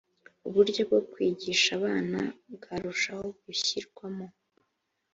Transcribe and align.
uburyo 0.47 0.81
bwo 0.87 0.99
kwigisha 1.11 1.69
abana 1.79 2.19
bwarushaho 2.53 3.27
gushyirwamo 3.43 4.27